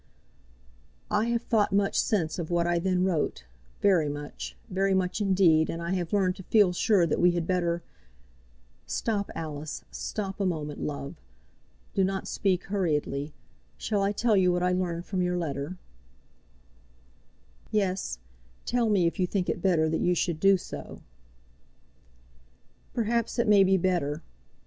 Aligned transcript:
"I 1.11 1.25
have 1.25 1.43
thought 1.43 1.71
much, 1.71 1.95
since, 2.01 2.39
of 2.39 2.49
what 2.49 2.65
I 2.65 2.79
then 2.79 3.03
wrote, 3.03 3.45
very 3.81 4.09
much, 4.09 4.57
very 4.67 4.95
much, 4.95 5.21
indeed; 5.21 5.69
and 5.69 5.79
I 5.79 5.91
have 5.93 6.11
learned 6.11 6.37
to 6.37 6.43
feel 6.49 6.73
sure 6.73 7.05
that 7.05 7.21
we 7.21 7.33
had 7.33 7.45
better" 7.45 7.83
"Stop, 8.87 9.29
Alice; 9.35 9.83
stop 9.91 10.39
a 10.39 10.45
moment, 10.47 10.81
love. 10.81 11.21
Do 11.93 12.03
not 12.03 12.27
speak 12.27 12.63
hurriedly. 12.63 13.31
Shall 13.77 14.01
I 14.01 14.11
tell 14.11 14.35
you 14.35 14.51
what 14.51 14.63
I 14.63 14.71
learned 14.71 15.05
from 15.05 15.21
your 15.21 15.37
letter?" 15.37 15.77
"Yes; 17.69 18.17
tell 18.65 18.89
me, 18.89 19.05
if 19.05 19.19
you 19.19 19.27
think 19.27 19.49
it 19.49 19.61
better 19.61 19.87
that 19.87 20.01
you 20.01 20.15
should 20.15 20.39
do 20.39 20.57
so." 20.57 21.03
"Perhaps 22.95 23.37
it 23.37 23.47
may 23.47 23.63
be 23.63 23.77
better. 23.77 24.23